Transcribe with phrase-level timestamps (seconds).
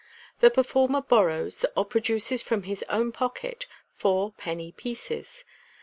[0.39, 5.45] The performer borrows, or produces from his own pocket, four penny pieces.